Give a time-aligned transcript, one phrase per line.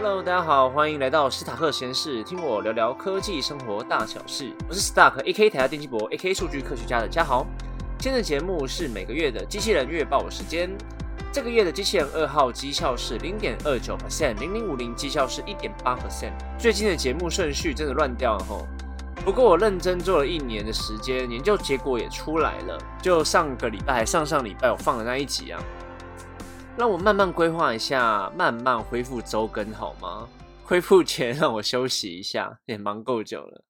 [0.00, 4.54] Hello，大家好，欢迎来到史塔克实验室，听我聊聊科技生活大小事。
[4.68, 7.44] 我是 Stark，AK 台下电机博，AK 数据科学家的嘉豪。
[7.98, 10.70] 今天的节目是每个月的机器人月报时间。
[11.32, 16.30] 这个月的机器人二号绩效是零点二九 percent，零零五零绩效是一点八 percent。
[16.56, 18.68] 最近的节目顺序真的乱掉了吼。
[19.24, 22.78] 不过我认真做了一年的时间，研究结果也出来了。
[23.02, 25.60] 就上个礼拜、上上礼拜我放的那一集啊。
[26.78, 30.28] 让我慢慢规划一下，慢慢恢复周更好吗？
[30.62, 33.64] 恢复前让我休息一下，也忙够久了。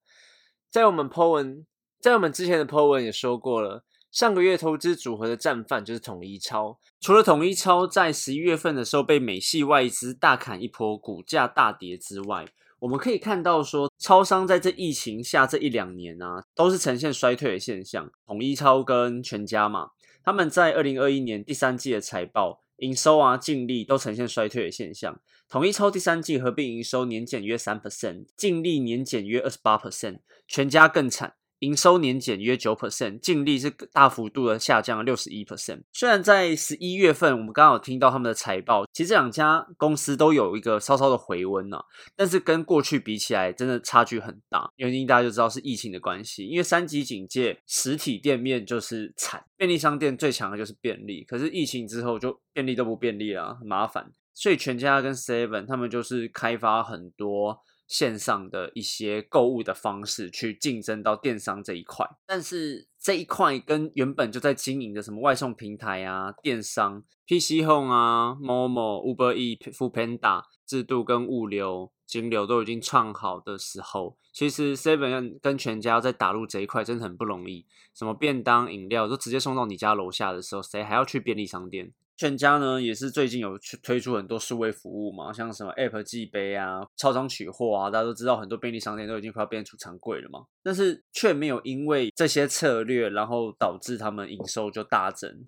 [0.71, 1.65] 在我们 Po 文，
[2.03, 6.79] 在我们之前的 Po 文也说过了，上个月投资组合的战犯就是统一超。
[7.01, 12.45] 除了统一超在十一月份的时候被美系外资大砍一波，股价大跌之外，
[12.81, 18.11] 我们可以看到说，超商在这疫情下这一两年啊，都是呈现衰退的现象。
[18.27, 22.61] 统一超跟全家嘛，他们在二零二一年第三季的财报。
[22.79, 25.21] 营收啊，净利都呈现衰退的现象。
[25.49, 31.35] 统一抽第三季合并营收年减约三 percent，净利年减约二十八 percent，全家更惨。
[31.61, 35.83] 营收年减约九 percent，净利是大幅度的下降六十一 percent。
[35.93, 41.79] 虽然在十一月份我们刚好听到他们的财报，其实这两家公司都有一个稍稍的回温呢，
[42.15, 44.71] 但是跟过去比起来，真的差距很大。
[44.77, 54.13] 原因大家就知道是疫情的关系，因为三级警戒，实体店面就是惨，便利商店最强的就是便利，可是疫情之后就便利都不便利了，很麻烦。
[54.35, 57.61] 所以全家跟 Seven 他们就是开发很多。
[57.89, 77.65] 线上的一些购物的方式去竞争到电商这一块，但是这一块跟原本就在经营的什么外送平台啊、电商、PC Home 啊、Momo、Uber E、Food Panda 制度跟物流、金流都已经创好的时候，其实 Seven 跟全家在打入这一块真的很不容易。
[77.95, 81.93] 什么便当、饮料都直接送到你家楼下的时候，谁还要去便利商店？
[82.19, 95.47] 全家呢也是最近有去推出很多数位服务嘛，像什么 App 寄杯啊、超商取货啊，大家都知道很多便利商店都已经快要变储藏柜了嘛，但是却没有因为这些策略，然后导致他们营收就大增，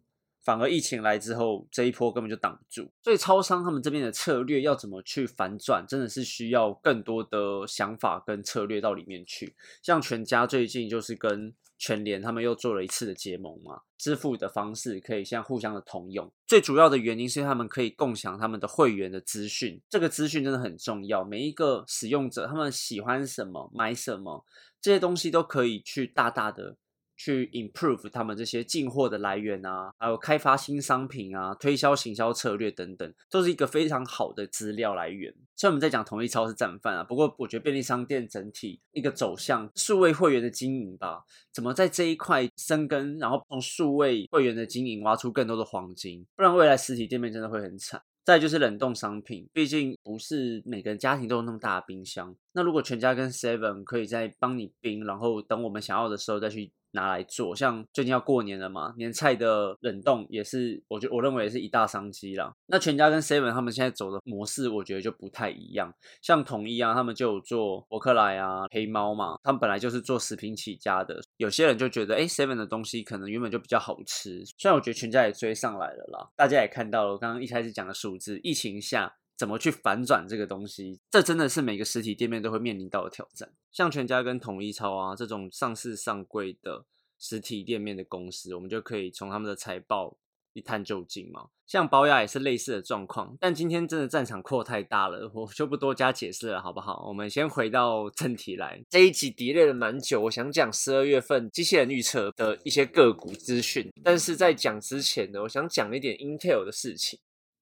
[0.50, 2.90] 反而疫情来之后这一波根本就挡不住。
[3.04, 9.54] 所以超商他们这边的策略要怎么去反转，真的是需要更多的想法跟策略到里面去。
[9.80, 16.28] 像全家最近就是跟全联他们又做了一次的结盟嘛，支付的方式可以像互相的通用。
[16.48, 21.22] 最主要的原因是他们可以共享他们的会员的资讯，这个资讯真的很重要。
[21.22, 24.44] 每一个使用者他们喜欢什么、买什么，
[24.80, 26.76] 这些东西都可以去大大的。
[27.22, 35.30] 去 improve 他们这些进货的来源啊，还有开发新商品啊，推销行销策略等等，都是一个非常好的资料来源。
[35.54, 41.22] 虽然我们在讲同一超市战犯啊，不过我觉得便利商店整体一个走向数位会员的经营吧，
[41.52, 48.00] 怎么在这一块生根，然后从数位会员的经营挖出更多的黄金，不然未来实体店面真的会很惨。
[48.24, 52.34] 再就是冷冻商品，毕竟不是每个家庭都有那么大的冰箱。
[52.52, 56.72] 那如果全家跟 Seven 可以在帮你冰，然后等我们想要的时候再去。
[56.92, 62.52] 拿来做，像最近要过年了嘛，年菜的冷冻也是，我觉我认为也是一大商机啦。
[62.66, 65.92] 那全家跟 Seven 他们现在走的模式，我觉得就不太一样。
[66.22, 71.20] 像统一啊，他们就有做伯克莱啊、黑猫嘛，他们本来就是做食品起家的。
[71.36, 74.42] 有些人就觉得，哎，Seven 的东西可能原本就比较好吃。
[74.58, 79.14] 虽然我觉得全家也追上来了啦，大家也看到了，刚刚一开始讲的数字，疫情下。
[79.40, 81.00] 怎么去反转这个东西？
[81.10, 83.50] 这真的是每个实体店面都会面临到的挑战。
[83.72, 86.84] 像全家跟统一超啊这种上市上柜的
[87.18, 90.18] 实体店面的公司，我们就可以从他们的财报
[90.52, 91.46] 一探究竟嘛。
[91.66, 97.06] 像保雅也是类似的状况，但今天真的战场扩太大了，我就不多加解释了，好不好？
[97.08, 98.84] 我们先回到正题来。
[98.90, 107.18] 这一集叠累了蛮久，我想讲十二月份机器人预测的一些个股资讯，但是在讲之前呢，我想讲一点 Intel 的事情。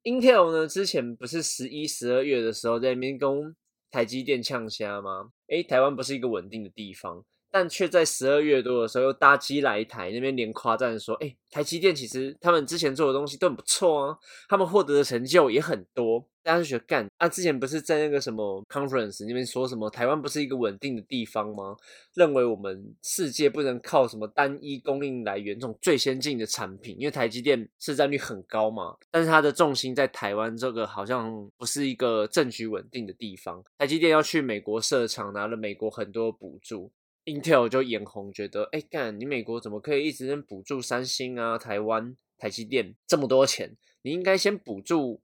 [0.09, 3.55] Intel 呢，之前不是十一、十二月的时候在那边跟
[3.91, 5.31] 台积电呛虾吗？
[5.49, 16.29] 诶，台湾不是一个稳定的地方，但却在十二月多的时候又搭机来台那边连夸赞说，诶，台积电其实他们之前做的东西都很不错啊，他们获得的成就也很多。
[16.41, 21.77] 大家就觉得干啊，之前不是在那个什么 conference 那边说什么台湾不是一个稳定的地方吗？
[22.15, 28.97] 认为我们世界不能靠什么单一供应来源这种最先进的产品，因为台积电市占率很高嘛。
[29.11, 33.63] 但是它的重心在台湾这个好像不是一个政局稳定的地方。
[33.77, 36.91] 台积电要去美国设厂，拿了美国很多补助
[37.29, 43.77] ，Intel 就眼红，觉得哎干，你美国怎么可以一直补助三星啊、台湾、台积电这么多钱？
[44.03, 45.21] 你应该先补助。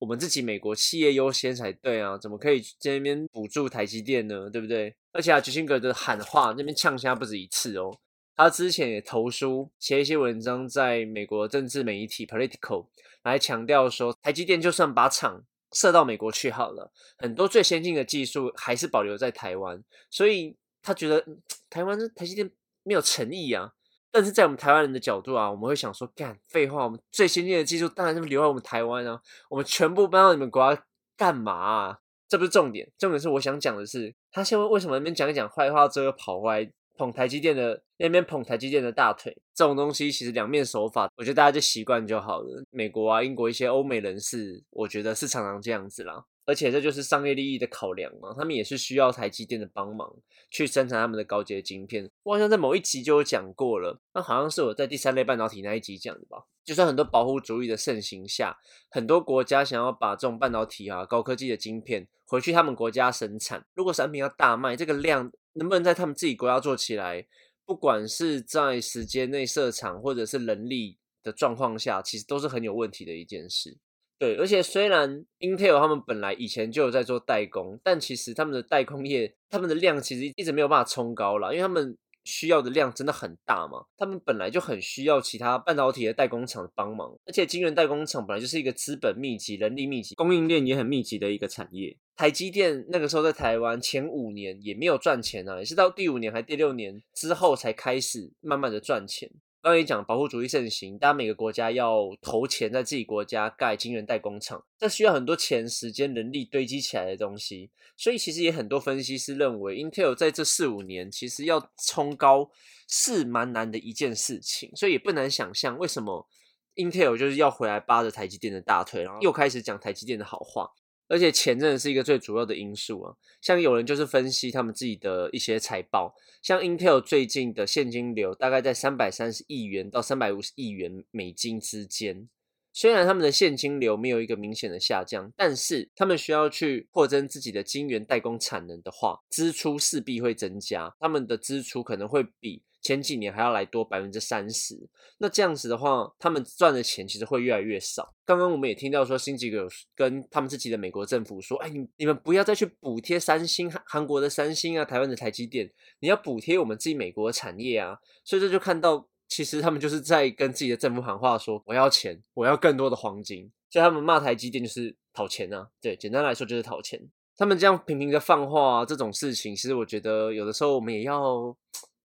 [0.00, 4.48] 我们自己美国企业优先才对啊，怎么可以在那边补助台积电呢？
[4.48, 4.94] 对不对？
[5.10, 7.98] 而且啊，吉辛格的喊话那边呛虾不止一次哦。
[8.36, 12.86] 他之前也投书写一些文章，在美国政治媒体 Political
[13.24, 20.54] 来强调说，台积电就算把厂射到美国去好了，很多最先进的技术还是保留在台湾，所以
[20.88, 21.22] 他觉得
[21.68, 22.50] 台湾的台积电
[22.82, 23.72] 没有诚意啊。
[24.10, 29.20] 但是在我们台湾人的角度啊，我们会想说，干废话，我们最先进的技术当然是留在我们台湾啊，
[29.50, 30.82] 我们全部搬到你们国家
[31.14, 31.52] 干嘛？
[31.52, 31.98] 啊？
[32.26, 39.36] 这不是重点，重点是我想讲的是，他现在为什么那边讲一讲坏话之后又跑回来捧台积电的那边捧台积电的大腿？
[39.54, 42.64] 这种东西其实两面手法，我觉得大家就习惯就好了。
[42.70, 46.24] 美国啊、英国一些欧美人士，我觉得是常常这样子啦。
[46.48, 50.16] 而且这就是商业利益的考量嘛，他们也是需要台积电的帮忙
[50.50, 52.10] 去生产他们的高阶晶片。
[52.22, 56.46] 我好像在某一集就有讲过了，那好像是我在第三类半导体那一集讲的吧。
[56.64, 58.56] 就算很多保护主义的盛行下，
[58.88, 67.26] 很多国家想要把这种半导体啊、高科技的晶片回去他们国家生产，如果产品要大卖，这个量能不能在他们自己国家做起来，
[67.66, 73.76] 不管是在时间内设厂或者是人力的状况下，其实都是很有问题的一件事。
[74.18, 91.96] 对，而且虽然 Intel 他们本来以前就有在做代工，但其实他们的代工业，他们的量其实一直没有办法冲高了，因为他们需要的量真的很大嘛，他们本来就很需要其他半导体的代工厂帮忙，而且晶圆代工厂本来就是一个资本密集、人力密集、供应链也很密集的一个产业。
[92.16, 99.30] 台积电那个时候在台湾前五年也没有赚钱啊，也是到第五年还第六年之后才开始慢慢的赚钱。
[99.60, 107.70] 刚刚也讲保护主义盛行，大家每个国家要投钱在自己国家盖晶圆代工厂，这需要很多钱、时间、人力堆积起来的东西。
[107.96, 112.50] 所以其实也很多分析师认为，Intel 在这四五年其实要冲高
[112.88, 114.70] 是蛮难的一件事情。
[114.76, 116.28] 所以也不难想象，为什么
[116.76, 120.70] Intel 就是要回来扒着台积电的大腿，然后又开始讲台积电的好话。
[121.08, 123.14] 而且钱真的是一个最主要的因素啊！
[123.40, 132.28] 像有人就是分析他们自己的一些财报，像 Intel 最近的现金流大概在三百三十亿元到三百五十亿元美金之间。
[132.72, 140.94] 虽然他们的现金流没有一个明显的下降，但是他们需要去扩增自己的晶圆代工产能的话，支出势必会增加。
[141.00, 142.62] 他们的支出可能会比。
[142.88, 144.74] 前几年还要来多百分之三十，
[145.18, 148.14] 那这样子的话，他们赚的钱其实会越来越少。
[148.24, 155.70] 刚刚我们也听到说，新几个跟他们自己的美国政府说：“哎，你你们不要再去补贴三星、韩国的三星啊，台湾的台积电，
[156.00, 165.68] 你要补贴我们自己美国的产业啊。”所以这就看到，其实他们就是在跟自己的政府喊话，说：“我要钱，我要更多的黄金。”所以他们骂台积电就是讨钱啊。
[165.82, 166.98] 对，简单来说就是讨钱。
[167.36, 171.54] 他们这样频频的放话这种事情，其实我觉得有的时候我们也要。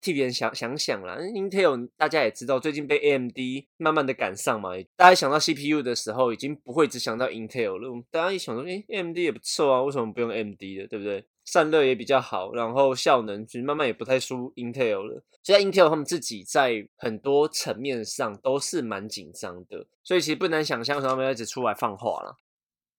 [0.01, 3.37] 替别人想想想啦，Intel 大家也知道，最近被 AMD
[3.77, 4.69] 慢慢的赶上嘛。
[4.95, 8.03] 大家想到 CPU 的时候，已经不会只想到 Intel 了。
[8.11, 11.25] 大家一想说，哎，AMD 也不错啊，为什么不用 AMD 的，对不对？
[11.45, 15.23] 散热也比较好，然后效能其实慢慢也不太输 Intel 了。
[15.43, 22.35] 现在 Intel 他们自己在很多层面上都是蛮紧张的，所以其实不难想象，他们一直出来放话了。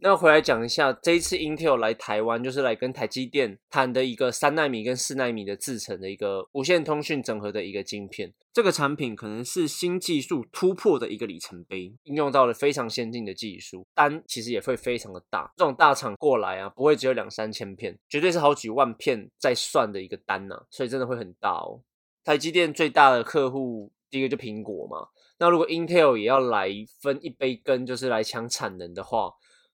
[0.01, 8.33] 那回来讲一下，这一次 Intel 来台湾，就是来跟台积电谈的一个三纳米跟四纳米的制成的一个无线通讯整合的一个晶片。
[8.53, 15.53] 这个产品可能是新技术突破的一个里程碑，应用到了非常先进的技术，单其实也会非常的大。
[15.57, 21.83] 这种大厂过来啊，不会只有两三千片，绝对是好几万片在算的一个单呐，所以真的会很大哦。
[22.23, 25.09] 台积电最大的客户，第一个就苹果嘛。
[25.41, 26.69] 那如果 Intel 也要来
[27.01, 29.33] 分一杯羹，就是来抢产能的话，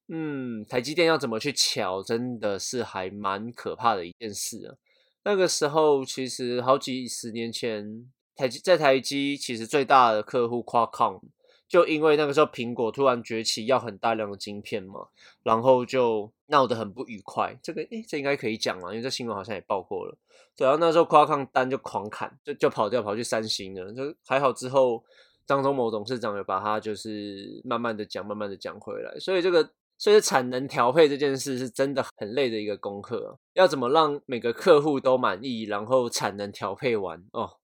[0.09, 4.77] 嗯，台积电要怎么去抢，真的是还蛮可怕的一件事啊。
[5.25, 11.23] 那个时候，其实好几十年前，台积在台积其实最大的客户 Qualcomm，
[11.67, 15.09] 就因为那个时候苹果突然崛起，要很大量的晶片嘛，
[15.43, 17.59] 然后就闹得很不愉快。
[17.63, 20.15] 这个诶，这应该可以讲了，因为这新闻好像也报过了。
[20.59, 23.91] 然后那时候 Qualcomm 单就狂砍，就就跑掉，跑去三星了。
[23.95, 25.03] 就还好之后，
[25.47, 29.71] 张忠谋董事长有把它就是慢慢的讲，慢慢的讲回来，所以这个。
[29.97, 37.59] 所以产能调配这件事是真的很累的一个功课，要怎么让每个客户都满意，然后产能调配完哦。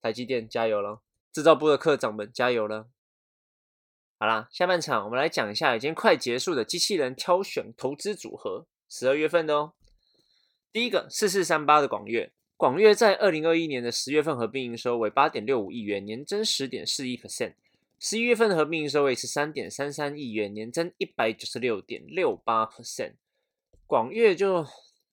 [0.00, 1.00] 台积电加油了，
[1.32, 2.88] 制造部的课长们加油了。
[4.18, 9.74] 好啦，下半场我们来讲一下已经快结束的机器人挑选投资组合，十二月份的哦。
[10.72, 17.54] 第一个四四三八的广越，广越在二零二一年的十月份合并营收为八点六五亿元，年增十点四一 percent。
[17.98, 23.14] 十一月份的合并营收为十三点三三亿元，年增一百九十六点六八 percent。
[23.86, 24.66] 广粤就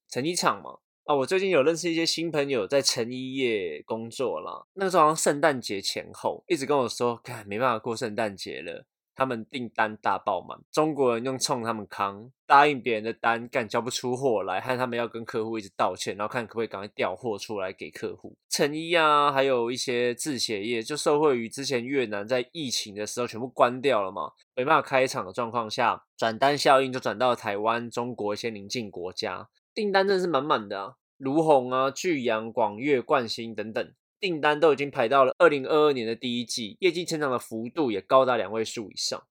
[0.09, 4.65] 成衣厂嘛，啊，我最近有认识一些新朋友在成衣业工作啦。
[4.73, 18.35] 那个时候好像圣诞节前后，一直跟我说，看没办法过圣诞节了，他们订单大爆满，中国人用冲他们扛，答应别人的单干交不出货来，害他们要跟客户一直道歉，然后看可不可以赶快调货出来给客户。
[18.49, 33.93] 成衣啊，还有一些制鞋业，就受惠于之前越南在疫情的时候全部关掉了嘛，没办法开厂的状况下，转单效应就转到台湾、中国一些邻近国家，订单真的是满满的啊，卢红啊、巨阳、广粤、冠兴等等。
[34.23, 39.21] 订单都已经排到了二零二二年的第一季，业绩成长的幅度也高达两位数以上。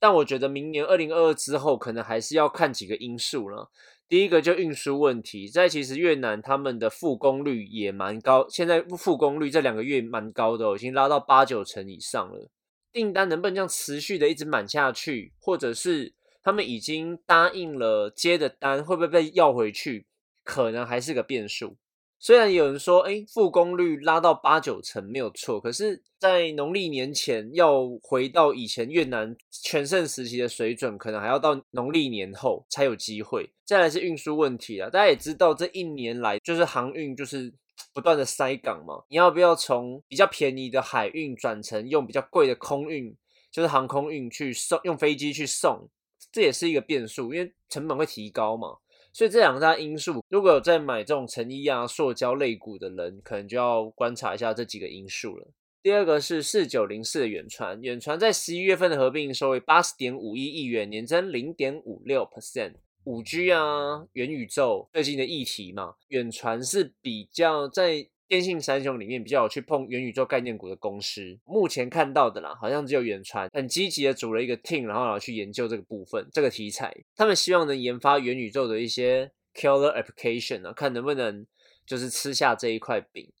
[0.00, 3.70] 但我觉得明年二零二二之后，可能还是要看几个因素了。
[4.08, 12.50] 第一个就运输问题，在其实越南他们的复工率也蛮高，现在复工率这两个月蛮高的，已经拉到八九成以上了。
[12.90, 20.08] 订单能不能这样持续的一直满下去，或者是他们已经答应了接的单，会不会被要回去，
[20.42, 21.76] 可能还是个变数。
[22.22, 33.50] 虽然有人说，哎，复工率拉到八九成没有错，可是，在农历年前要回到以前越南全盛时期的水准，可能还要到农历年后才有机会。
[33.64, 37.50] 再来是运输问题啊，大家也知道，这一年来就是航运就是
[37.94, 43.16] 不断的塞港嘛，你要不要从比较便宜的海运转成用比较贵的空运，
[43.50, 45.88] 就是航空运去送，用飞机去送，
[46.30, 48.76] 这也是一个变数，因为成本会提高嘛。
[49.12, 55.48] 所以这两大因素，如果有在买这种成衣啊、塑胶类股的人，可能就要观察一下这几个因素了。
[55.82, 62.74] 第二个是四九零四的远传，远传在十一月份的合并收为八十点五一亿元，年增零点五六 percent。
[63.04, 68.08] 五 G 啊，元宇宙最近的议题嘛，远传是比较在。
[68.30, 76.96] 电信三雄里面比较有去碰元宇宙概念股的公司，目前看到的啦，好像只有远传很积极的组了一个 team，然后然后去研究这个部分这个题材。
[77.16, 81.44] 他们希望能研发元宇宙的一些 killer application 啊，看能不能
[81.84, 83.32] 就是吃下这一块饼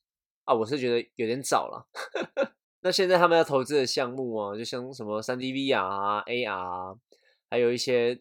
[0.42, 0.52] 啊。
[0.52, 1.86] 我是觉得有点早了。
[2.82, 6.98] 那现在他们要投资的项目啊，就像什么三 D VR 啊、AR，
[7.48, 8.20] 还有一些。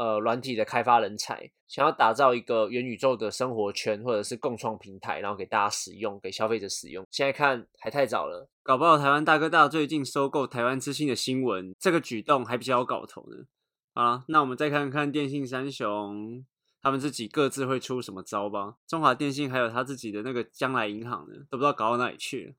[0.00, 7.06] 呃，软体的开发人才想要打造一个元宇宙的生活圈，或者是共创平台，然后给大家使用，给消费者使用。
[7.10, 13.44] 现在看还太早了，搞不好台湾大哥大最近收购台湾之星的新闻，这个举动还比较有搞头呢。
[13.92, 16.46] 啊，那我们再看看电信三雄，
[16.80, 18.76] 他们自己各自会出什么招吧。
[18.88, 22.54] 中华电信还有他自己的那个将来银行呢，都不知道搞到哪里去了。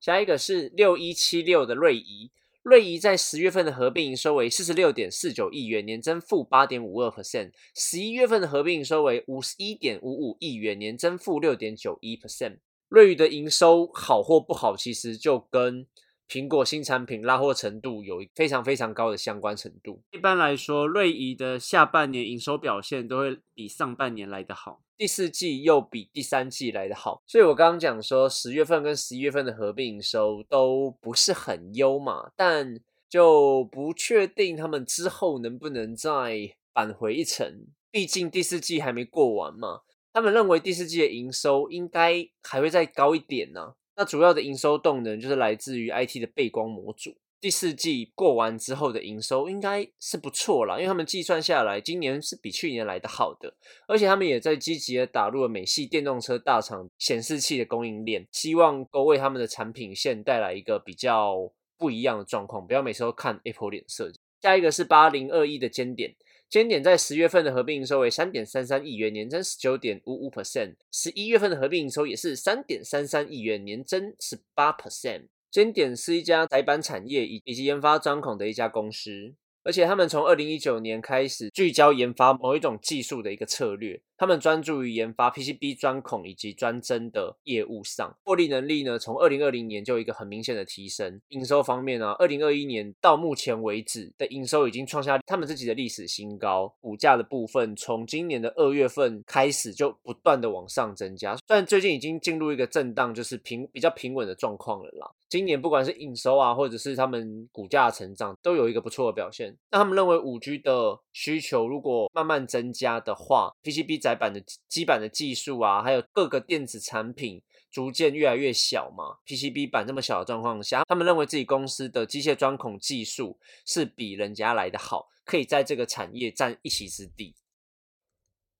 [0.00, 2.32] 下一个是六一七六的瑞仪。
[2.62, 7.52] 瑞仪在十月份的合并营收为四十六点四九亿元，年增负八点五二 percent。
[7.74, 12.58] 十一月份的合并营收为五十一点五五亿元，年增负六点九一 percent。
[12.88, 15.86] 瑞仪的营收好或不好，其实就跟
[16.30, 20.00] 苹果新产品拉货程度有非常非常高的相关程度。
[20.12, 24.80] 一般来说，瑞仪的下半年营收表现都会比上半年来得好。
[24.96, 39.80] 第四季又比第三季来得好，所以我刚刚讲说十月份跟十一月份的合并营收都不是很优嘛，但就不确定他们之后能不能再扳回一城，毕竟第四季还没过完嘛。
[40.12, 43.74] 他们认为第四季的营收应该还会再高一点呢。
[44.00, 47.14] 那主要的营收动能就是来自于 IT 的背光模组。
[47.38, 53.52] 第四季过完之后的营收应该是不错啦，因为他们计算下来，今年是比去年来的好的，
[53.86, 64.10] 而且他们也在积极的打入了美系电动车大厂显示器的供应链，希望都为他们的产品线带来一个比较不一样的状况，不要每次都看 Apple 脸色。
[64.40, 66.14] 下一个是八零二一的尖点，
[66.50, 75.28] 尖点在十月份的合并营收为三点三三亿元，年增十九点五五 percent，十一月份的合并营收也是三点三三亿元，年增十八 percent。
[75.48, 79.32] 尖点是一家载板产业以以及研发钻孔的一家公司。
[79.62, 91.18] 而且他们从二零一九年开始聚焦研发某一种技术的一个策略，他们专注于研发 PCB 钻孔以及专针的业务上，获利能力呢，从二零二零年就有一个很明显的提升。
[91.28, 96.70] 营收方面呢，二零二一年到目前为止的营收已经创下他们自己的历史新高。
[96.82, 105.10] 股价的部分从今年的二月份开始就不断的往上增加，虽然最近已经进入一个震荡，就是平比较平稳的状况了啦。
[105.30, 109.56] 今年不管是营收啊，或者是他们股价成长，都有一个不错的表现。
[109.70, 117.40] 那他们认为五 G 的需求如果慢慢增加的话，PCB 在载板的基板的技术啊，还有各个电子产品
[117.70, 127.36] 逐渐越来越小嘛，PCB 板这么小的状况下，他们认为自己公司的机械钻孔技术是比人家来的好，可以在这个产业占一席之地。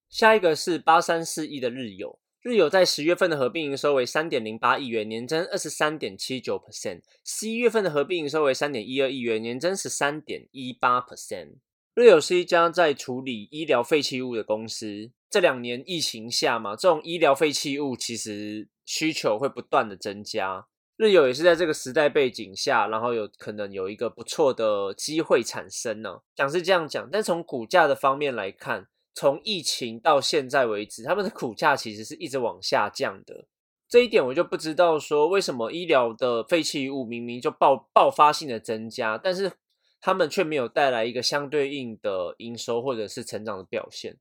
[0.09, 2.21] 下一个是八三四亿的日友。
[2.43, 11.57] 日友在十月份的合并营收为三点零八亿元，年增二十三点七九 percent；十一月份的合并营收为三点一二亿元，年增十三点一八 percent。
[11.93, 15.11] 日友是一家在处理医疗废弃物的公司。
[15.31, 20.67] 这两年疫情下嘛，这种医疗废弃物其实需求会不断的增加。
[20.97, 26.19] 日友也是在这个时代背景下，然后有可能有一个不错的机会产生呢。
[26.35, 33.47] 讲是这样讲，但从股价的方面来看，从疫情到现在为止，他们的股价其实是一直往下降的。
[33.89, 39.53] 这一点我就不知道说为什么医疗的废弃物明明就爆爆发性的增加，但是
[40.01, 44.19] 他们却没有带来一个相对应的营收或者是成长的表现。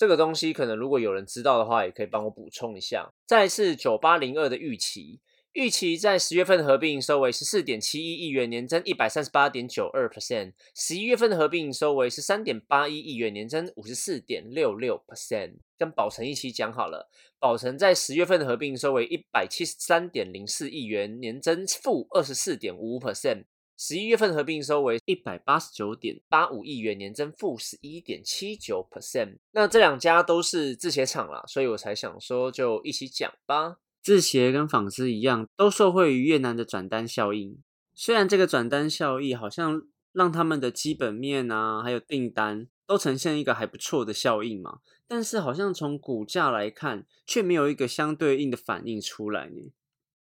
[0.00, 3.12] 这个东西可能如果有人知道的话，也可以帮我补充一下。
[3.26, 5.20] 再是九八零二的预期。
[5.52, 15.56] 预期在十月份合并收为十四点七一亿元，年增一百三十八点九二 percent；十一月份的合并收为十三点八一亿元，年增五十四点六六 percent。
[15.76, 23.44] 跟宝成一起讲好了，宝成在十月份的合并收为一百七十三点零四亿元，年增负二十四点五五 percent；
[23.82, 29.38] 十一月份合并收为一百八十九点八五亿元，年增负十一点七九 percent。
[29.52, 33.78] 那这两家都是制鞋厂啦，所以我才想说就一起讲吧。
[34.02, 37.56] 制鞋跟纺织一样，都受惠于越南的转单效应。
[37.94, 39.80] 虽然这个转单效益好像
[40.12, 49.72] 让他们的基本面啊，还有订单都呈现一个还不错的效应嘛，但是好像从股价来看，却没有一个相对应的反应出来呢。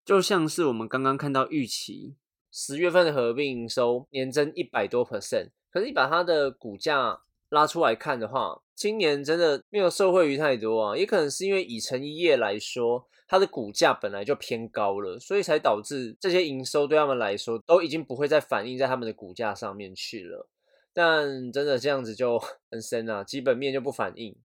[0.04, 2.16] 就像是我们刚刚看到预期
[2.56, 7.18] 十月份的合并营收年增一百多 percent，可是你把它的股价
[7.48, 13.08] 拉出来看的话，今年真的没有受惠于太多啊，也可能是因为以成一业来说。
[13.26, 20.46] 它的股价本来就偏高了，所以才导致这些营收对他们来说都已经不会再反映在他们的股价上面去了。
[20.92, 22.38] 但真的这样子就
[22.70, 24.36] 很深啊，基本面就不反映。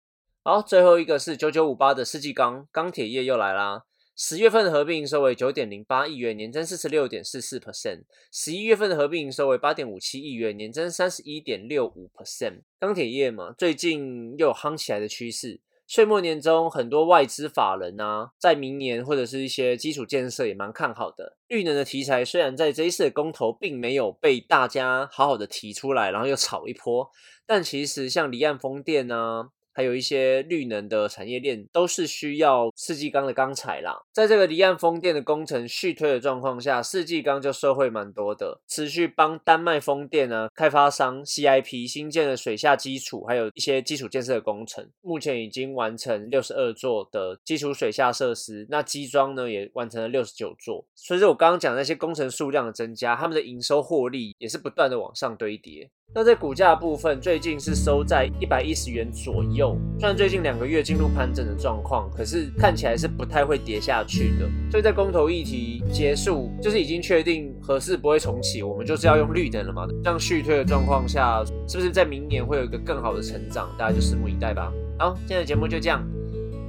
[0.43, 3.83] 好，最后一个是九九五八的世纪钢钢铁业又来啦。
[4.21, 8.01] 十月份的合并营收为九点零八亿元，年增四十六点四四 percent。
[8.33, 12.63] 十一月份的合并营收为八点五七亿元，年增三十一点六五 percent。
[12.77, 15.61] 钢铁业嘛，最近又有夯起来的趋势。
[15.87, 21.37] 岁末年中，很多外资法人啊，在明年或者是一些基础建设也蛮看好的。
[21.47, 27.09] 绿能的题材虽然在这一次的公投并没有被大家好好的提出来，然后又炒一波，
[27.47, 29.51] 但其实像离岸风电啊。
[29.79, 33.97] 还有一些绿能的产业链都是需要四季钢的钢材啦。
[34.11, 50.85] 在这个离岸风电的工程续推的状况下，四季钢就收惠蛮多的，持续帮丹麦风电呢开发商 CIP 新建的水下基础，还有一些基础建设的工程，目前已经完成六十二座的基础水下设施，那基桩呢也完成了六十九座。
[50.93, 55.89] 随着我刚刚讲那些工程数量的增加，他们的营收获利也是不断的往上堆叠。
[56.11, 59.77] 那在股价部分，最近是收在一百一十元左右。
[59.99, 64.49] 虽然最近两个月进入盘整的状况，可是看起来是不太会跌下去的。
[64.71, 69.87] 所以在公投议题结束，就是已经确定合适不会重启，我们就是要用绿灯了嘛。
[70.03, 73.69] 这样续推的状况下，是不是在明年会有一个更好的成长？
[73.77, 74.73] 大家就拭目以待吧。
[74.97, 76.03] 好，今天的节目就这样，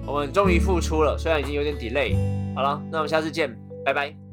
[0.06, 2.14] 我们终于复出了，虽然已经有点 delay。
[2.54, 4.29] 好了，那我们下次见，拜拜。